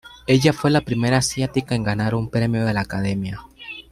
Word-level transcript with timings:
Ella 0.25 0.51
fue 0.51 0.71
la 0.71 0.81
primera 0.81 1.17
asiática 1.17 1.75
en 1.75 1.83
ganar 1.83 2.15
un 2.15 2.31
premio 2.31 2.65
de 2.65 2.73
la 2.73 2.81
academia. 2.81 3.39